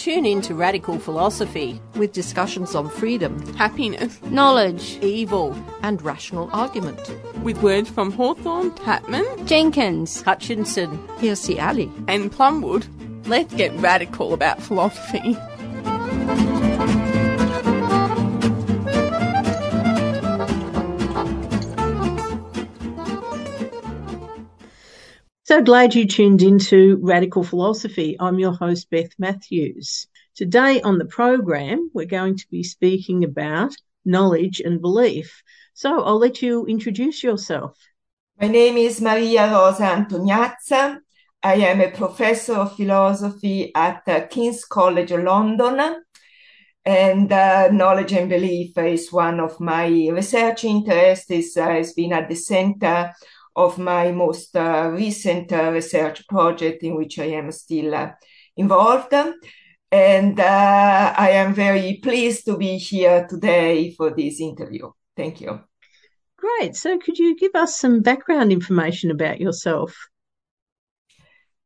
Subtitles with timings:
[0.00, 6.98] Tune in to Radical Philosophy with discussions on freedom, happiness, knowledge, evil, and rational argument.
[7.42, 12.86] With words from Hawthorne, Tatman, Jenkins, Hutchinson, Hirsi Ali, and Plumwood.
[13.26, 15.36] Let's get radical about philosophy.
[25.50, 28.16] So glad you tuned into Radical Philosophy.
[28.20, 30.06] I'm your host, Beth Matthews.
[30.36, 35.42] Today on the program, we're going to be speaking about knowledge and belief.
[35.74, 37.76] So I'll let you introduce yourself.
[38.40, 41.00] My name is Maria Rosa Antognazza.
[41.42, 46.04] I am a professor of philosophy at King's College London.
[46.84, 51.28] And uh, knowledge and belief is one of my research interests.
[51.28, 53.12] It uh, has been at the center
[53.56, 58.10] of my most uh, recent uh, research project in which I am still uh,
[58.56, 59.14] involved.
[59.92, 64.90] And uh, I am very pleased to be here today for this interview.
[65.16, 65.60] Thank you.
[66.36, 66.76] Great.
[66.76, 69.96] So, could you give us some background information about yourself?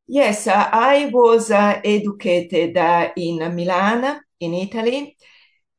[0.07, 2.77] Yes, uh, I was uh, educated
[3.17, 5.17] in Milan, in Italy,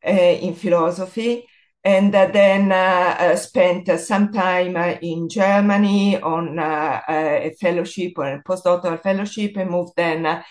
[0.04, 1.46] in philosophy
[1.86, 9.04] and then uh, spent some time in Germany on uh, a fellowship or a postdoctoral
[9.04, 10.44] fellowship and moved then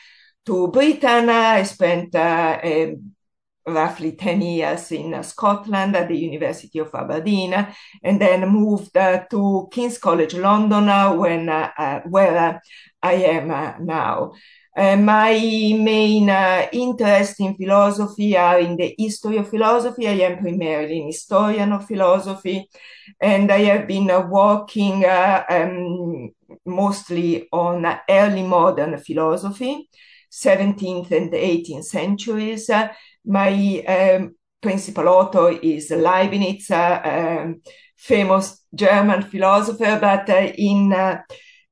[0.46, 1.28] to Britain.
[1.28, 2.60] I spent uh,
[3.66, 7.66] roughly 10 years in Scotland at the University of Aberdeen
[8.04, 11.46] and then moved uh, to King's College London uh, when,
[12.08, 12.62] where
[13.02, 14.34] I am now.
[14.76, 15.32] Uh, my
[15.78, 20.08] main uh, interest in philosophy are in the history of philosophy.
[20.08, 22.68] I am primarily an historian of philosophy,
[23.20, 26.30] and I have been uh, working um,
[26.66, 29.88] mostly on early modern philosophy,
[30.28, 32.68] 17th and 18th centuries.
[33.24, 37.60] my um, principal author is Leibniz, um,
[37.96, 40.92] famous German philosopher, but in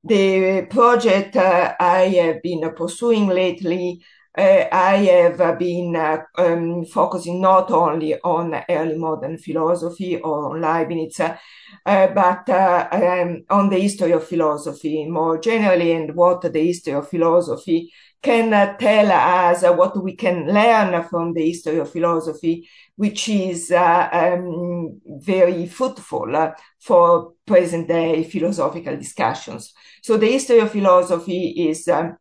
[0.03, 4.03] the project uh, I have been pursuing lately,
[4.35, 10.61] uh, I have been uh, um, focusing not only on early modern philosophy or on
[10.61, 11.37] Leibniz, uh,
[11.85, 17.09] but uh, um, on the history of philosophy more generally and what the history of
[17.09, 17.91] philosophy
[18.23, 23.69] can uh, tell us what we can learn from the history of philosophy, which is
[23.69, 29.73] uh, um, very fruitful uh, for present day philosophical discussions.
[30.01, 32.17] So the history of philosophy is um,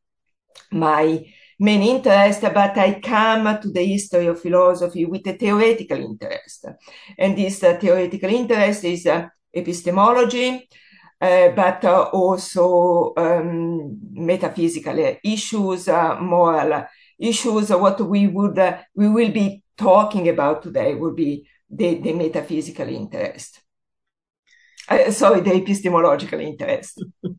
[0.73, 1.25] my
[1.63, 6.67] main interest, but I come to the history of philosophy with a theoretical interest.
[7.17, 10.69] And this uh, theoretical interest is uh, epistemology,
[11.21, 16.85] uh, but uh, also um, metaphysical issues, uh, moral
[17.19, 17.71] issues.
[17.71, 18.59] What we would
[18.97, 23.61] we will be talking about today will be the, the metaphysical interest.
[25.11, 27.05] sorry, the epistemological interest.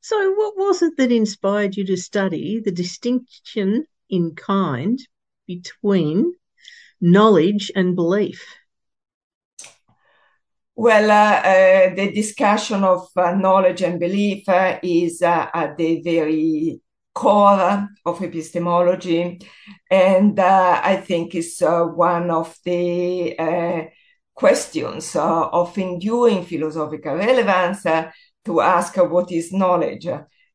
[0.00, 4.98] so, what was it that inspired you to study the distinction in kind
[5.46, 6.34] between
[7.00, 8.44] knowledge and belief?
[10.74, 16.00] Well, uh, uh, the discussion of uh, knowledge and belief uh, is uh, at the
[16.00, 16.80] very
[17.14, 19.40] core of epistemology,
[19.90, 23.90] and uh, I think it's one of the
[24.32, 27.84] questions of enduring philosophical relevance
[28.44, 30.06] to ask what is knowledge,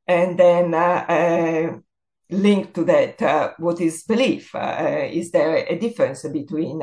[0.07, 1.83] and then
[2.29, 4.53] link to that what is belief.
[4.55, 6.79] is there a difference between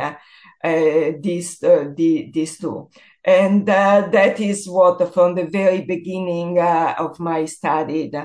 [1.20, 2.88] these the, these two?
[3.24, 8.16] And uh, that is what, from the very beginning uh, of my studied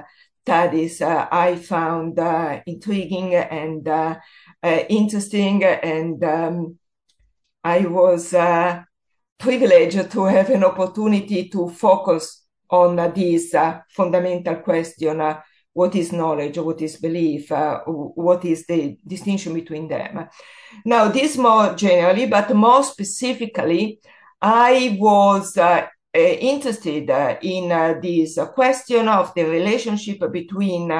[0.47, 4.15] studies, uh, I found uh, intriguing and uh,
[4.63, 5.63] uh, interesting.
[5.63, 6.79] And um,
[7.63, 8.31] I was
[9.37, 13.55] privileged to have an opportunity to focus on this
[13.89, 15.21] fundamental question
[15.77, 20.27] what is knowledge, what is belief, uh, what is the distinction between them.
[20.83, 23.99] Now, this more generally, but more specifically,
[24.41, 25.85] I was uh,
[26.15, 27.69] uh, interested uh, in
[28.01, 30.91] this question of the relationship between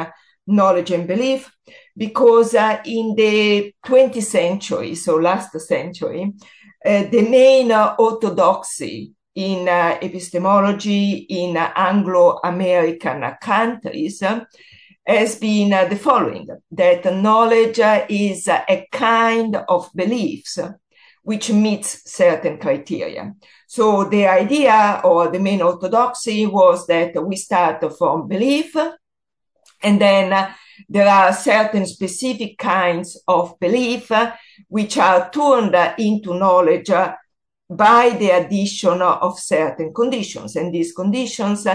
[0.46, 1.52] knowledge and belief
[1.98, 6.34] because in the 20th century, so last century,
[6.86, 14.24] the main orthodoxy in uh, epistemology in Anglo-American countries
[15.06, 17.80] has been the following, that knowledge
[18.10, 20.58] is a kind of beliefs
[21.22, 23.36] which meets certain criteria.
[23.68, 28.76] So the idea or the main orthodoxy was that we start from belief
[29.84, 30.52] and then uh,
[30.90, 34.34] there are certain specific kinds of belief uh,
[34.68, 37.14] which are turned into knowledge uh,
[37.70, 40.56] by the addition of certain conditions.
[40.56, 41.68] And these conditions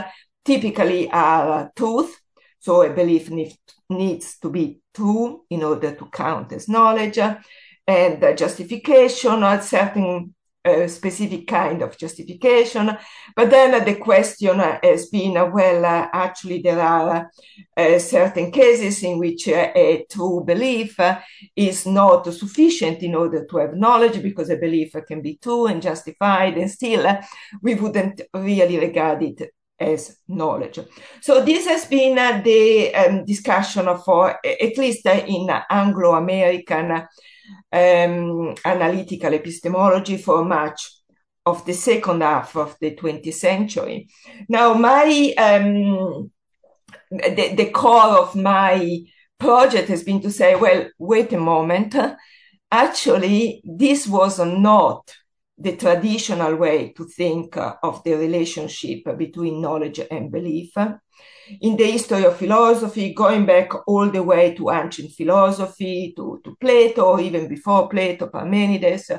[0.45, 2.19] typically are truth.
[2.61, 3.55] So a belief need,
[3.91, 7.19] needs to be true in order to count as knowledge
[7.87, 12.97] and justification, a certain a specific kind of justification.
[13.35, 17.31] But then the question has been well, uh, actually, there are
[17.77, 20.99] uh, certain cases in which uh, a true belief
[21.57, 25.83] is not sufficient in order to have knowledge because a belief can be true and
[25.83, 27.19] justified, and still
[27.63, 30.79] we wouldn't really regard it as knowledge.
[31.21, 37.09] So this has been uh, the um, discussion for, at least in Anglo-American
[37.73, 40.91] um, analytical epistemology for much
[41.45, 44.09] of the second half of the 20th century.
[44.49, 46.31] Now, my um,
[47.11, 49.01] the, the core of my
[49.39, 51.97] project has been to say, well, wait a moment.
[52.71, 55.13] Actually, this was not
[55.63, 60.73] the traditional way to think of the relationship between knowledge and belief
[61.61, 66.57] in the history of philosophy, going back all the way to ancient philosophy, to, to
[66.61, 69.11] Plato, even before Plato, Parmenides,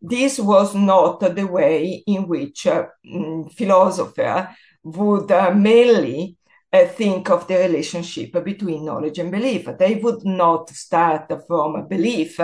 [0.00, 6.36] this was not the way in which uh, mm, philosopher would uh, mainly
[6.72, 9.68] uh, think of the relationship between knowledge and belief.
[9.78, 12.38] They would not start from belief,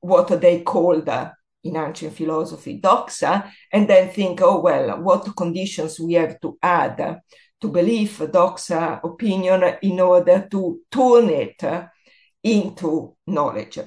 [0.00, 1.30] what they called uh,
[1.64, 7.20] in ancient philosophy doxa, and then think, oh, well, what conditions we have to add
[7.60, 11.62] to believe doxa opinion in order to turn it
[12.42, 13.78] into knowledge.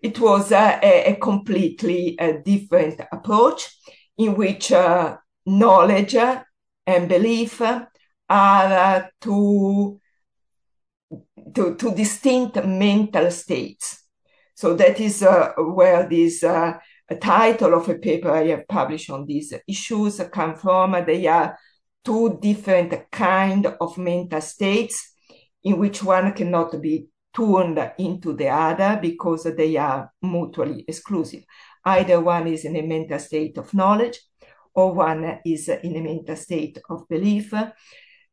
[0.00, 0.78] It was a,
[1.10, 3.68] a completely uh, different approach
[4.16, 5.16] in which uh,
[5.46, 7.82] knowledge and belief are
[8.30, 10.00] uh, two,
[11.52, 14.04] distinct mental states.
[14.54, 16.44] So that is uh, where this
[17.10, 20.92] uh, title of a paper I have published on these issues come from.
[21.06, 21.58] They are
[22.04, 25.14] two different kind of mental states
[25.62, 31.44] in which one cannot be turned into the other because they are mutually exclusive.
[31.84, 34.18] Either one is in a mental state of knowledge
[34.74, 37.52] or one is in a mental state of belief.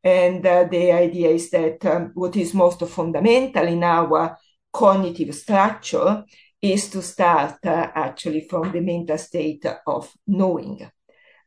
[0.03, 4.37] And uh, the idea is that um, what is most fundamental in our
[4.71, 6.23] cognitive structure
[6.73, 10.89] is to start uh, actually from the mental state of knowing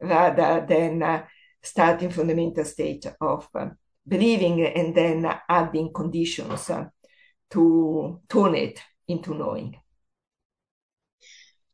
[0.00, 1.24] rather than uh,
[1.62, 3.68] starting from the mental state of uh,
[4.06, 6.86] believing and then adding conditions uh,
[7.50, 9.76] to turn it into knowing.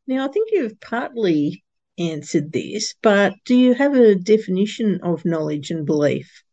[0.07, 1.63] Now, I think you've partly
[1.97, 6.43] answered this, but do you have a definition of knowledge and belief?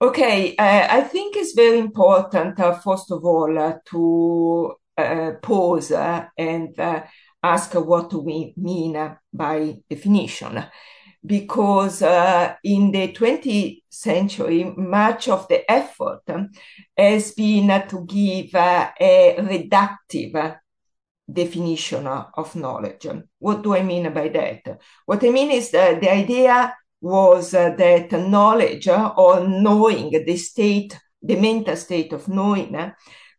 [0.00, 7.04] Okay, uh, I think it's very important, uh, first of all, to uh, pause and
[7.42, 10.64] ask what we mean by definition
[11.24, 16.22] because uh, in the 20th century, much of the effort
[16.96, 20.58] has been to give uh, a reductive
[21.32, 23.06] definition of knowledge.
[23.38, 24.80] What do I mean by that?
[25.06, 30.98] What I mean is that the idea was uh, that knowledge or knowing the state,
[31.22, 32.92] the mental state of knowing,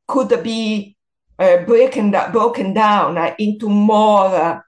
[0.07, 0.95] could be
[1.39, 4.63] uh, broken, broken down into more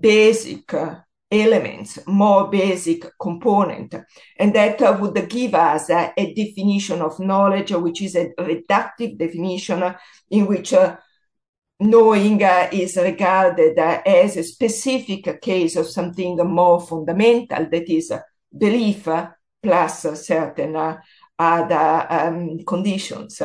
[0.00, 0.72] basic
[1.32, 3.94] elements, more basic component.
[4.36, 9.16] And that uh, would give us uh, a definition of knowledge, which is a reductive
[9.16, 9.82] definition
[10.30, 10.96] in which uh,
[11.80, 18.12] knowing uh, is regarded uh, as a specific case of something more fundamental, that is
[18.56, 19.08] belief
[19.62, 20.98] plus certain
[21.42, 23.42] other um, conditions.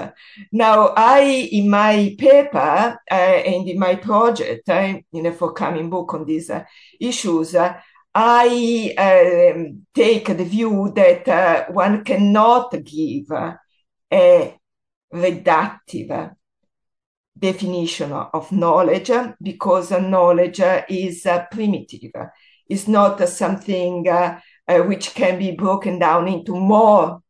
[0.51, 6.13] Now, I, in my paper uh, and in my project, uh, in a forthcoming book
[6.13, 6.63] on these uh,
[6.99, 7.73] issues, uh,
[8.13, 13.31] I um, take the view that uh, one cannot give
[14.11, 14.55] a
[15.13, 16.35] reductive
[17.37, 19.11] definition of knowledge
[19.41, 22.11] because knowledge is primitive.
[22.67, 24.05] It's not something
[24.67, 27.21] which can be broken down into more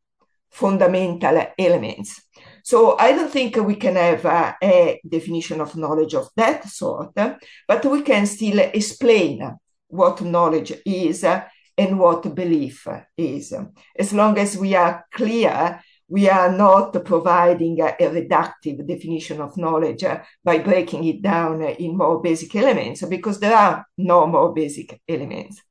[0.52, 2.22] fundamental elements.
[2.64, 7.14] So I don't think we can have uh, a definition of knowledge of that sort,
[7.14, 12.88] but we can still explain what knowledge is and what belief
[13.18, 13.54] is.
[13.98, 20.04] As long as we are clear, we are not providing a, reductive definition of knowledge
[20.44, 25.62] by breaking it down in more basic elements because there are no more basic elements.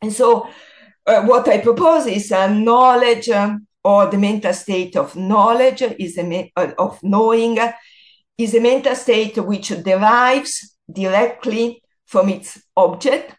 [0.00, 0.48] And so,
[1.06, 3.28] uh, what I propose is a knowledge
[3.84, 7.58] or the mental state of knowledge is a uh, of knowing
[8.36, 13.36] is a mental state which derives directly from its object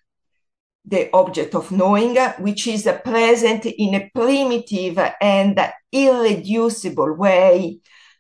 [0.87, 5.59] the object of knowing, which is present in a primitive and
[5.91, 7.79] irreducible way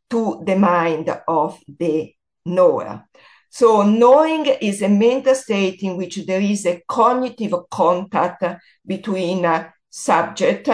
[0.09, 2.13] to the mind of the
[2.45, 3.05] knower.
[3.49, 8.43] So, knowing is a mental state in which there is a cognitive contact
[8.85, 9.45] between
[9.89, 10.67] subject,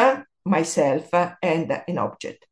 [0.46, 1.10] myself,
[1.42, 2.46] and an object.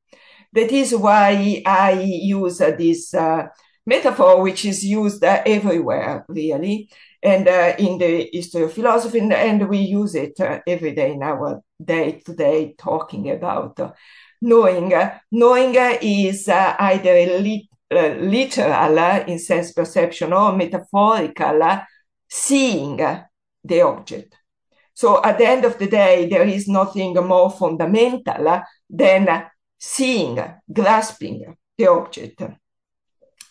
[0.53, 3.47] That is why I use this uh,
[3.85, 6.89] metaphor, which is used everywhere, really,
[7.21, 11.21] and uh, in the history of philosophy, and, we use it uh, every day in
[11.21, 13.91] our day to day talking about uh,
[14.41, 14.93] knowing.
[15.31, 17.15] knowing is uh, either
[17.91, 21.81] uh, literal in sense perception or metaphorical,
[22.29, 24.35] seeing the object.
[24.99, 29.45] So at the end of the day, there is nothing more fundamental than
[29.77, 30.37] seeing,
[30.73, 32.41] grasping the object.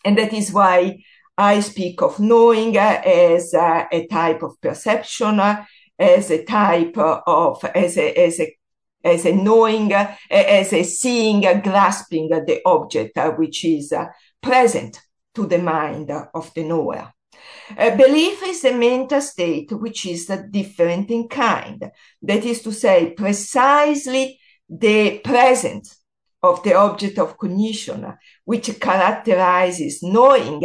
[0.05, 1.03] And that is why
[1.39, 5.41] I speak of knowing as a type of perception,
[5.99, 8.55] as a type of, as a, as a
[9.03, 9.91] as a knowing,
[10.31, 13.95] as a seeing, grasping the object which is
[14.43, 15.01] present
[15.35, 17.11] to the mind of the knower.
[17.77, 21.91] A belief is a mental state which is different in kind.
[22.23, 25.99] That is to say, precisely the presence
[26.43, 28.15] of the object of cognition,
[28.45, 30.63] which characterizes knowing,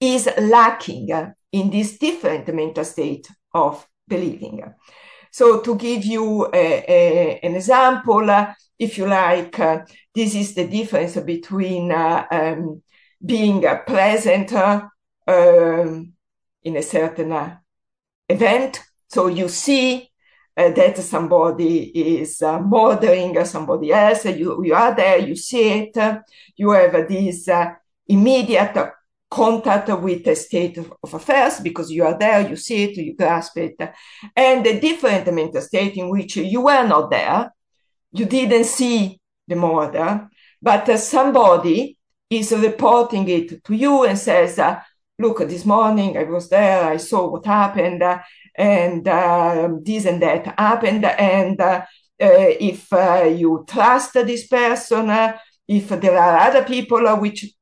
[0.00, 1.08] is lacking
[1.52, 4.62] in this different mental state of believing.
[5.30, 8.28] So, to give you a, a, an example,
[8.78, 9.84] if you like, uh,
[10.14, 12.82] this is the difference between uh, um,
[13.24, 14.82] being present uh,
[15.26, 16.12] um,
[16.62, 17.56] in a certain uh,
[18.28, 18.82] event.
[19.08, 20.10] So, you see
[20.56, 26.22] uh, that somebody is uh, murdering somebody else, you, you are there, you see it,
[26.56, 27.48] you have this
[28.08, 28.92] immediate
[29.30, 33.56] contact with the state of, affairs because you are there, you see it, you grasp
[33.58, 33.76] it,
[34.34, 37.52] and a different mental state in which you were not there,
[38.12, 40.28] you didn't see the murder,
[40.62, 41.98] but uh, somebody
[42.30, 44.80] is reporting it to you and says, uh,
[45.18, 48.18] look, this morning I was there, I saw what happened, uh,
[48.54, 49.04] and
[49.84, 51.84] this and that happened, and uh,
[52.18, 55.36] if uh, you trust this person, uh,
[55.68, 57.52] if there are other people which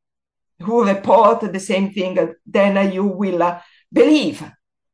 [0.61, 3.61] who report the same thing, then you will
[3.93, 4.43] believe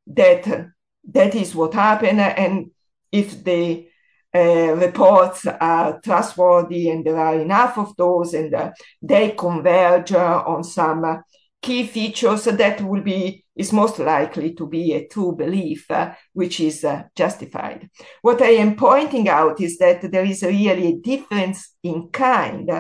[0.07, 0.71] that
[1.05, 2.21] that is what happened.
[2.21, 2.71] And
[3.13, 3.87] if the
[4.35, 8.71] uh, reports are trustworthy and there are enough of those and uh,
[9.03, 11.23] they converge uh, on some
[11.63, 16.61] key features, that will be is most likely to be a true belief, uh, which
[16.61, 17.91] is uh, justified.
[18.23, 22.71] What I am pointing out is that there is really a difference in kind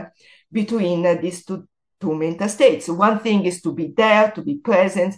[0.50, 1.68] between uh, these two
[2.00, 2.88] two mental states.
[2.88, 5.16] One thing is to be there, to be present.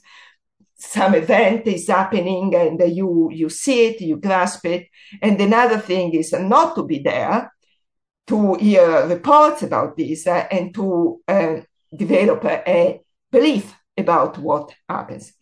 [0.75, 4.89] Some event is happening and you, you see it, you grasp it.
[5.23, 7.53] And another thing is not to be there,
[8.27, 11.57] to hear reports about this uh, and to uh,
[11.95, 13.01] develop a, a,
[13.33, 15.33] belief about what happens.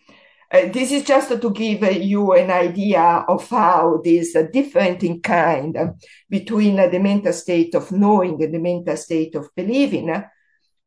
[0.53, 5.03] Uh, this is just to give uh, you an idea of how this uh, different
[5.05, 5.87] in kind uh,
[6.29, 10.13] between uh, the mental state of knowing and the mental state of believing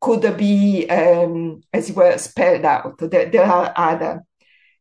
[0.01, 2.97] could be, um, as it were, spelled out.
[2.97, 4.23] There, there, are other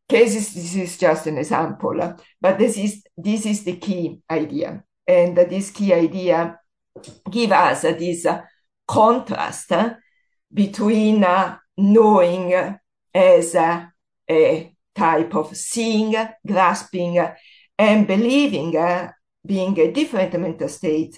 [0.09, 0.53] cases.
[0.53, 5.71] This is just an example, but this is this is the key idea, and this
[5.71, 6.59] key idea
[7.31, 8.27] give us this
[8.85, 9.71] contrast
[10.53, 11.25] between
[11.77, 12.77] knowing
[13.13, 13.91] as a,
[14.29, 16.15] a type of seeing,
[16.45, 17.17] grasping,
[17.77, 19.09] and believing
[19.45, 21.17] being a different mental state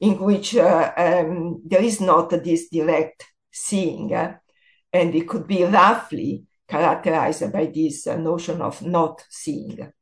[0.00, 7.52] in which um, there is not this direct seeing, and it could be roughly characterized
[7.52, 9.92] by this notion of not seeing.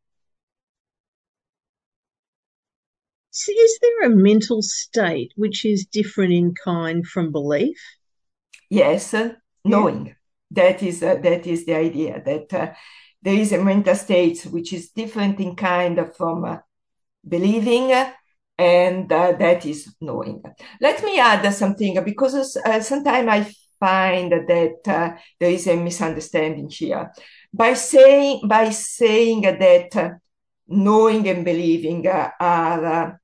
[3.31, 7.79] So is there a mental state which is different in kind from belief?
[8.71, 9.15] Yes,
[9.69, 10.15] knowing.
[10.51, 12.73] That is uh, that is the idea that uh,
[13.21, 16.59] there is a mental state which is different in kind from uh,
[17.27, 17.93] believing
[18.59, 20.43] and uh, that is knowing.
[20.81, 26.71] Let me add something because uh, sometimes I find that uh, there is a misunderstanding
[26.71, 27.13] here.
[27.53, 30.21] by saying by saying that
[30.69, 33.21] knowing and believing are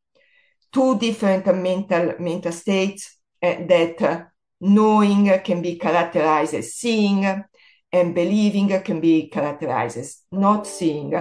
[0.72, 4.31] two different mental mental states that
[4.62, 7.24] knowing can be characterized as seeing
[7.92, 11.12] and believing can be characterized as not seeing.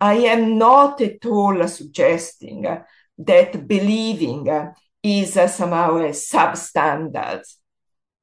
[0.00, 2.62] I am not at all suggesting
[3.18, 4.70] that believing
[5.02, 7.42] is somehow a substandard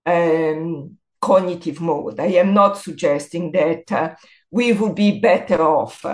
[0.05, 2.19] um, cognitive mode.
[2.19, 4.15] I am not suggesting that uh,
[4.51, 6.05] we would be better off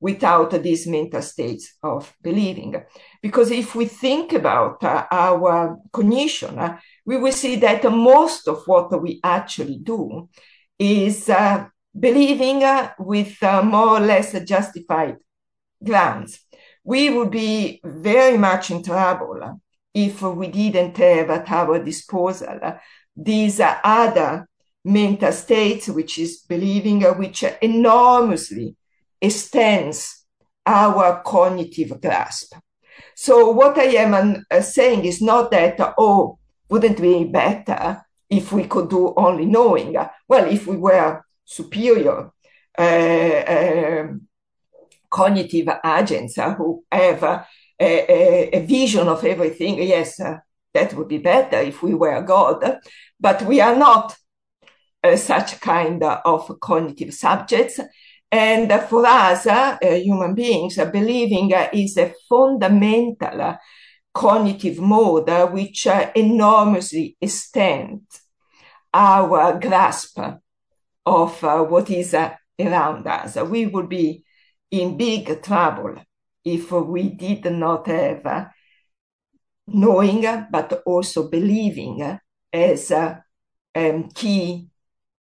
[0.00, 2.82] without these mental states of believing.
[3.22, 6.58] Because if we think about uh, our cognition,
[7.04, 10.28] we will see that most of what we actually do
[10.78, 11.66] is uh,
[11.98, 15.16] believing uh, with more or less justified
[15.82, 16.40] grounds.
[16.82, 19.60] We would be very much in trouble
[19.92, 22.58] if we didn't have at our disposal
[23.16, 24.46] these other
[24.84, 28.76] mental states, which is believing, which enormously
[29.20, 30.24] extends
[30.66, 32.54] our cognitive grasp.
[33.14, 38.64] So what I am uh, saying is not that, oh, wouldn't be better if we
[38.64, 39.96] could do only knowing?
[40.28, 42.32] Well, if we were superior
[42.78, 44.06] uh, uh,
[45.10, 47.46] cognitive agents who have a,
[47.78, 50.38] a, a, vision of everything, yes, uh,
[50.72, 52.78] that would be better if we were God,
[53.20, 54.16] but we are not
[55.04, 57.78] uh, such kind of cognitive subjects.
[58.32, 63.56] And for us, uh, human beings, believing is a fundamental
[64.14, 68.02] cognitive mode uh, which uh, enormously extend
[68.94, 70.18] our grasp
[71.04, 73.36] of uh, what is around us.
[73.36, 74.24] We would be
[74.70, 75.96] in big trouble
[76.44, 78.50] if we did not have
[79.66, 82.18] knowing but also believing
[82.52, 84.68] as um, key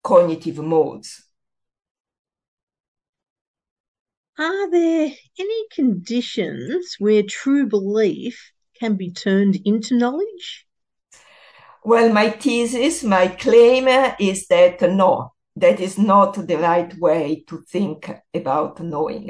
[0.03, 1.23] cognitive modes.
[4.37, 8.51] Are there any conditions where true belief
[8.81, 10.65] can be turned into knowledge?
[11.85, 13.87] Well, my thesis, my claim
[14.19, 19.27] is that no, that is not the right way to think about knowing.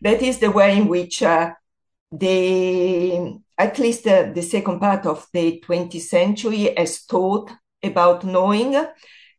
[0.00, 1.50] That is the way in which uh,
[2.12, 7.50] the, at least uh, the second part of the 20th century has taught
[7.82, 8.74] about knowing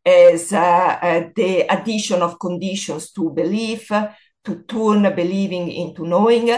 [0.04, 3.88] as uh, uh, the addition of conditions to belief,
[4.44, 6.50] to turn believing into knowing.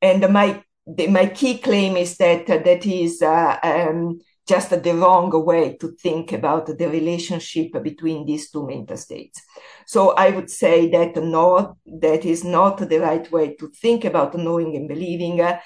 [0.00, 4.94] And my the, my key claim is that uh, that is uh, um, just the
[4.94, 9.42] wrong way to think about the relationship between these two mental states.
[9.86, 14.36] So I would say that no, that is not the right way to think about
[14.36, 15.40] knowing and believing.
[15.40, 15.58] Uh,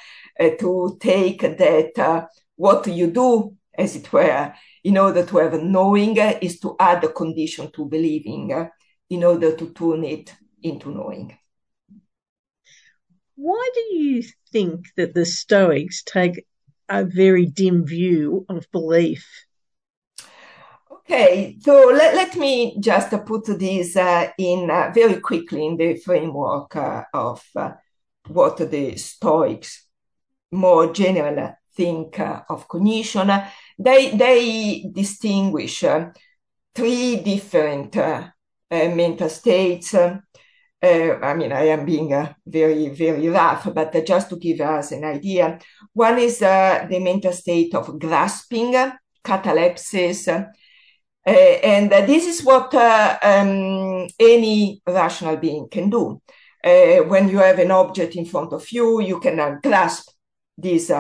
[0.59, 4.55] to take that uh, what you do, as it were,
[4.85, 8.51] in order to have a knowing is to add a condition to believing
[9.11, 11.37] in order to turn it into knowing.
[13.35, 16.47] Why do you think that the Stoics take
[16.89, 19.27] a very dim view of belief?
[20.91, 25.97] Okay, so let, let me just put this uh, in uh, very quickly in the
[25.97, 27.73] framework uh, of uh,
[28.29, 29.87] what the Stoics
[30.53, 33.29] more general think uh, of cognition.
[33.79, 36.11] They, they distinguish uh,
[36.75, 37.97] three different
[38.71, 39.95] mental states
[40.83, 44.61] uh, I mean, I am being uh, very, very rough, but uh, just to give
[44.61, 45.59] us an idea,
[45.93, 48.75] one is uh, the mental state of grasping,
[49.23, 56.21] catalepsis, uh, and uh, this is what um, any rational being can do.
[56.63, 60.09] when you have an object in front of you, you can grasp
[60.57, 60.91] this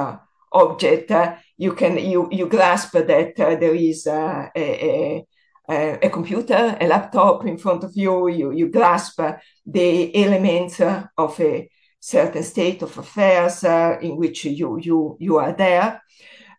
[0.52, 1.10] object.
[1.56, 5.24] you can you you grasp that there is a, a
[5.70, 9.20] a computer, a laptop in front of you, you, you grasp
[9.64, 11.68] the elements of a
[12.00, 16.02] certain state of affairs uh, in which you, you, you are there.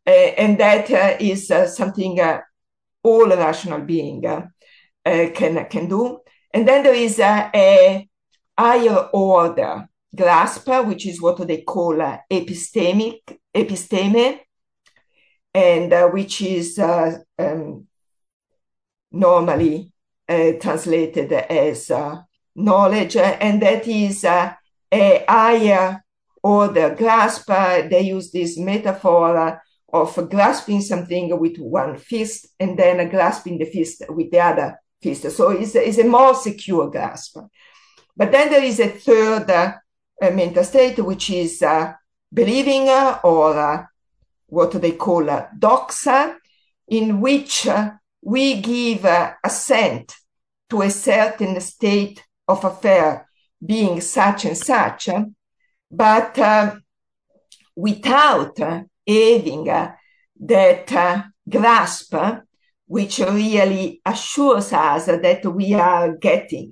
[0.05, 2.19] Uh, and that uh, is something
[3.03, 4.21] all rational being
[5.03, 6.19] can, can do.
[6.53, 8.07] And then there is a
[8.57, 11.95] higher order grasp, which is what they call
[12.31, 14.39] epistemic, episteme,
[15.53, 17.87] and uh, which is uh, um,
[19.11, 19.91] normally
[20.27, 22.21] uh, translated as uh,
[22.55, 24.53] knowledge, and that is uh,
[24.91, 26.03] a higher
[26.43, 27.47] order grasp.
[27.47, 29.61] they use this metaphor
[29.93, 35.29] of grasping something with one fist and then grasping the fist with the other fist.
[35.31, 37.37] So it's, it's a more secure grasp.
[38.15, 39.73] But then there is a third uh,
[40.31, 41.93] mental state, which is uh,
[42.33, 43.89] believing uh, or
[44.47, 46.35] what they call a doxa,
[46.87, 47.67] in which
[48.21, 50.15] we give uh, assent
[50.69, 53.27] to a certain state of affair
[53.63, 55.09] being such and such,
[55.89, 56.75] but uh,
[57.75, 59.65] without having
[60.39, 62.15] that grasp
[62.91, 66.71] which really assures us that we are getting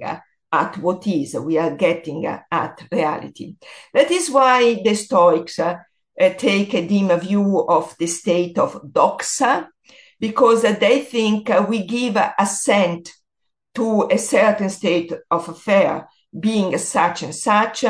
[0.51, 3.55] at what is, we are getting at reality.
[3.93, 5.77] That is why the Stoics uh,
[6.17, 9.67] take a dim view of the state of doxa,
[10.19, 13.12] because they think we give assent
[13.75, 17.86] to a certain state of affair being such and such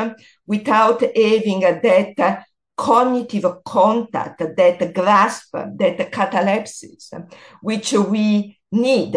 [0.46, 2.44] without having that
[2.76, 7.12] cognitive contact, that grasp, that catalepsis,
[7.60, 9.16] which we need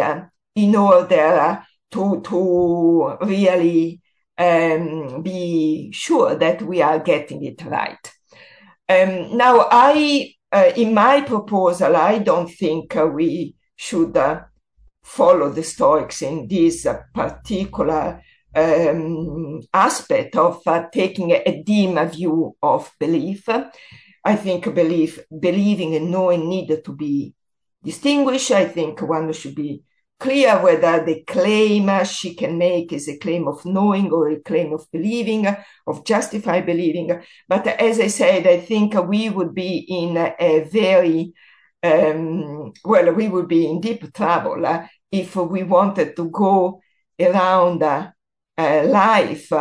[0.55, 4.01] in order to, to really
[4.37, 8.11] um, be sure that we are getting it right.
[8.89, 10.42] Um, now, I, uh,
[10.75, 14.41] in my proposal, I don't think uh, we should uh,
[15.03, 18.21] follow the Stoics in this particular
[18.55, 23.49] um, aspect of uh, taking a dim view of belief.
[24.25, 27.33] I think belief, believing and knowing need to be
[27.83, 28.51] distinguished.
[28.51, 29.83] I think one should be
[30.19, 34.73] clear whether the claim she can make is a claim of knowing or a claim
[34.73, 35.45] of believing,
[35.85, 37.21] of justified believing.
[37.47, 41.33] But as I said, I think we would be in a very,
[41.81, 46.81] um, well, we would be in deep trouble uh, if we wanted to go
[47.19, 48.11] around uh,
[48.57, 49.51] uh, life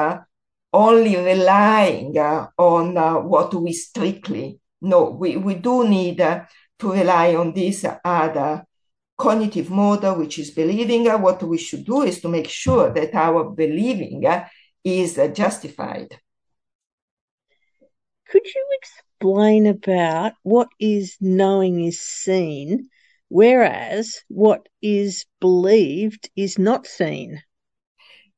[0.73, 2.95] only relying on
[3.29, 5.11] what we strictly know.
[5.11, 6.47] We, we do need to
[6.83, 8.65] rely on this other
[9.23, 13.45] cognitive model, which is believing, what we should do is to make sure that our
[13.45, 14.25] believing
[14.85, 16.19] is justified.
[18.29, 22.89] Could you explain about what is knowing is seen,
[23.29, 27.43] whereas what is believed is not seen?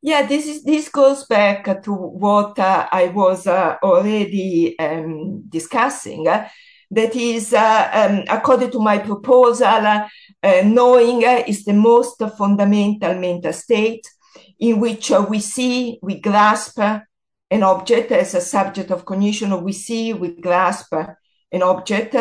[0.03, 6.27] Yeah, this is this goes back to what uh, I was uh, already um, discussing.
[6.90, 10.07] That is, uh, um, according to my proposal, uh,
[10.64, 14.07] knowing is the most fundamental mental state
[14.59, 19.62] in which uh, we see, we grasp an object as a subject of cognition.
[19.62, 22.14] We see, we grasp an object,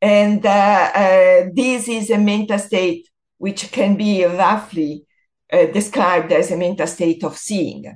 [0.00, 5.06] and uh, this is a mental state which can be roughly
[5.52, 7.86] uh, described as a mental state of seeing.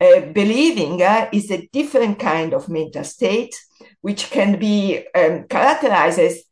[0.00, 3.54] Uh, believing uh, is a different kind of mental state,
[4.00, 6.42] which can be um, characterized as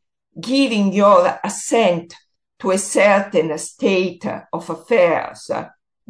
[0.40, 2.14] giving your assent
[2.58, 5.50] to a certain state of affairs,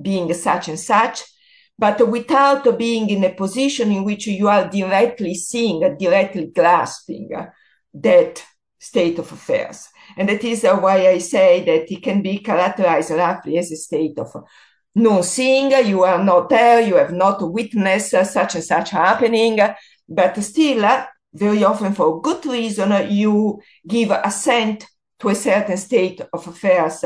[0.01, 1.22] being such and such,
[1.79, 7.29] but without being in a position in which you are directly seeing, directly grasping
[7.94, 8.42] that
[8.79, 9.88] state of affairs.
[10.16, 14.18] And that is why I say that it can be characterized roughly as a state
[14.18, 14.35] of
[14.94, 15.70] non seeing.
[15.87, 19.59] You are not there, you have not witnessed such and such happening,
[20.09, 21.05] but still,
[21.37, 24.87] very often for good reason, you give assent
[25.18, 27.05] to a certain state of affairs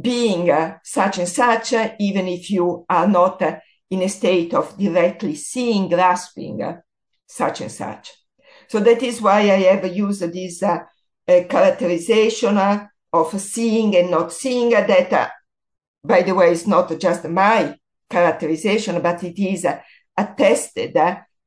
[0.00, 0.50] being
[0.84, 3.42] such and such, even if you are not
[3.90, 6.60] in a state of directly seeing, grasping
[7.26, 8.12] such and such.
[8.68, 10.78] So that is why I have used this uh,
[11.26, 12.58] uh, characterization
[13.12, 15.28] of seeing and not seeing that, uh,
[16.04, 17.74] by the way, is not just my
[18.10, 19.80] characterization, but it is uh,
[20.16, 20.96] attested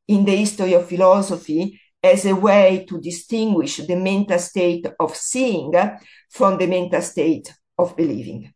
[0.08, 5.74] in the history of philosophy as a way to distinguish the mental state of seeing
[6.30, 8.54] from the mental state of believing.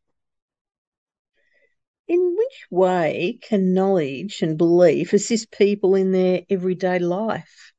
[2.07, 7.73] In which way can knowledge and belief assist people in their everyday life?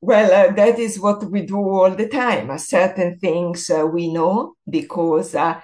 [0.00, 2.50] Well, uh, that is what we do all the time.
[2.50, 5.60] Uh, certain things uh, we know because uh,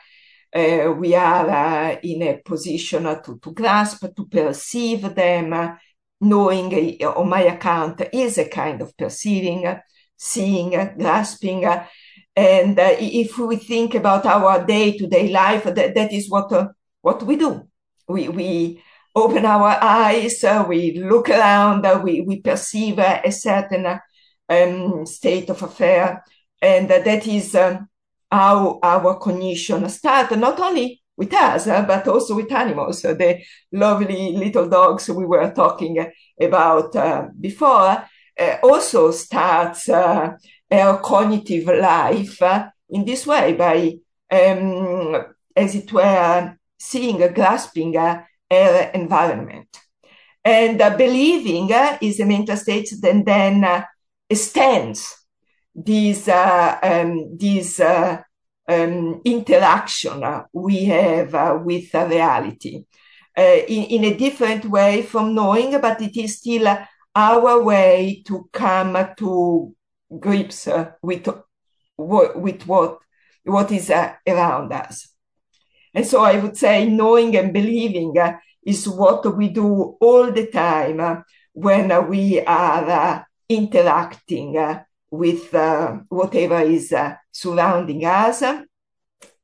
[0.54, 5.78] uh, we are uh, in a position to, to grasp, to perceive them.
[6.22, 9.78] Knowing on my account is a kind of perceiving,
[10.16, 11.64] seeing, grasping.
[11.64, 16.50] and if we think about our day to day life, that, that is what,
[17.00, 17.68] what we do.
[18.08, 18.82] We, we
[19.14, 24.00] open our eyes, we look around, we, we perceive a certain
[24.48, 26.24] um, state of affair.
[26.60, 27.88] And that is um,
[28.30, 33.02] how our cognition starts, not only with us, uh, but also with animals.
[33.02, 36.04] The lovely little dogs we were talking
[36.40, 38.04] about uh, before
[38.38, 40.38] uh, also starts our
[41.02, 42.40] cognitive life
[42.88, 43.92] in this way by,
[44.30, 48.26] um, as it were, seeing, grasping our
[48.94, 49.68] environment.
[50.44, 51.70] And believing
[52.00, 53.84] is a mental state that then
[54.28, 55.22] extends
[55.74, 58.20] these uh, um, this uh,
[58.68, 60.22] um, interaction
[60.52, 62.84] we have uh, with reality.
[63.36, 66.78] uh, in, in a different way from knowing, but it is still
[67.14, 69.74] our way to come to
[70.18, 71.28] grips uh, with,
[71.98, 72.98] with what,
[73.44, 75.08] what is uh, around us.
[75.94, 80.46] And so I would say knowing and believing uh, is what we do all the
[80.46, 81.16] time uh,
[81.52, 84.56] when we are uh, interacting
[85.12, 85.52] with
[86.08, 86.92] whatever is
[87.30, 88.42] surrounding us.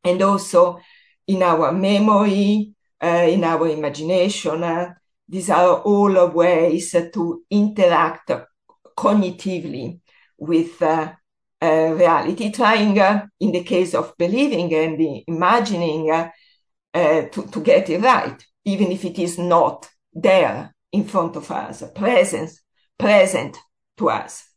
[0.02, 0.80] And also
[1.26, 4.94] in our memory, in our imagination,
[5.28, 8.32] these are all ways to interact
[8.96, 10.00] cognitively
[10.38, 11.12] with uh,
[11.60, 16.06] uh, reality, trying, uh, in the case of believing and imagining,
[16.94, 21.84] to, to get it right, even if it is not there in front of us,
[21.94, 22.50] present,
[22.98, 23.58] present
[23.98, 24.47] to us.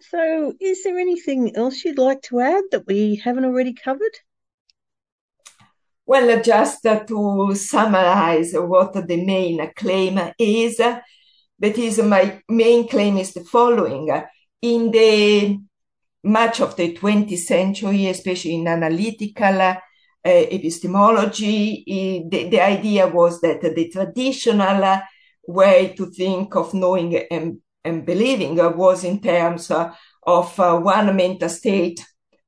[0.00, 4.16] So is there anything else you'd like to add that we haven't already covered?
[6.06, 13.34] Well, just to summarize what the main claim is, that is my main claim is
[13.34, 14.10] the following.
[14.62, 15.58] In the
[16.24, 19.74] much of the 20th century, especially in analytical uh,
[20.24, 21.84] epistemology,
[22.28, 25.00] the, the idea was that the traditional
[25.46, 31.48] way to think of knowing and, and believing was in terms of uh, one mental
[31.48, 32.04] state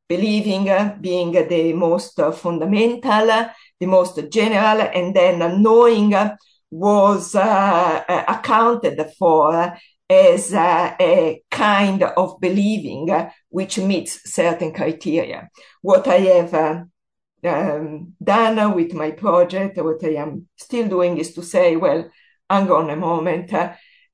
[0.09, 0.68] believing
[1.01, 6.14] being the most fundamental, the most general, and then knowing
[6.71, 9.75] was uh, accounted for
[10.09, 13.09] as uh, a kind of believing
[13.49, 15.49] which meets certain criteria.
[15.81, 16.85] What I have uh,
[17.45, 22.11] um, done with my project, what I am still doing is to say, well,
[22.51, 23.51] hang on a moment.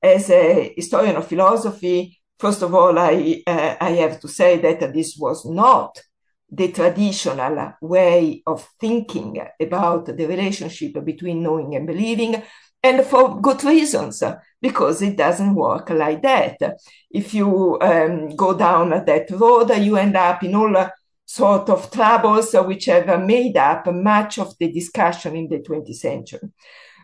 [0.01, 4.93] As a historian of philosophy, First of all, I, uh, I have to say that
[4.93, 6.01] this was not
[6.49, 12.41] the traditional way of thinking about the relationship between knowing and believing,
[12.81, 14.23] and for good reasons,
[14.61, 16.79] because it doesn't work like that.
[17.11, 20.89] If you um, go down that road, you end up in all
[21.25, 26.39] sort of troubles which have made up much of the discussion in the 20th century.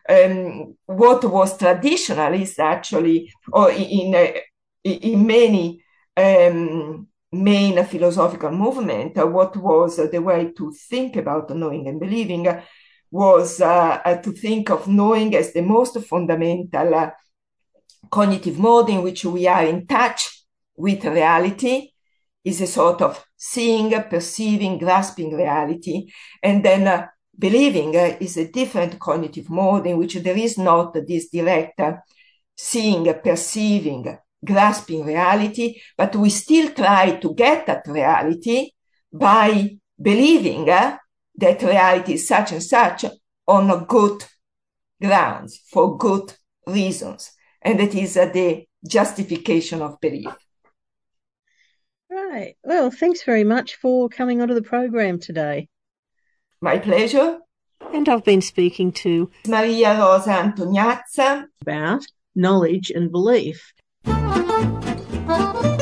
[0.08, 4.39] Um, what was traditional is actually, or in, uh,
[4.84, 5.84] in many
[6.15, 12.48] um, main philosophical movement, uh, what was the way to think about knowing and believing
[13.12, 17.12] was uh, uh, to think of knowing as the most fundamental uh,
[18.10, 21.91] cognitive mode in which we are in touch with reality,
[22.44, 26.08] is a sort of seeing, perceiving, grasping reality,
[26.44, 31.30] and then uh, believing is a different cognitive mode in which there is not this
[31.30, 31.82] direct
[32.56, 38.71] seeing, perceiving, grasping reality, but we still try to get at reality
[39.12, 40.98] by believing uh,
[41.36, 43.06] that reality is such and such
[43.48, 44.24] on good
[45.02, 46.34] grounds, for good
[46.67, 47.32] reasons.
[47.62, 50.34] And that is uh, the justification of belief.
[52.10, 52.56] Right.
[52.63, 55.67] Well, thanks very much for coming onto the program today.
[56.65, 57.38] My pleasure.
[57.93, 62.04] And I've been speaking to Maria Rosa Antognazza about
[62.36, 63.71] knowledge and belief.
[64.04, 65.75] Thank you.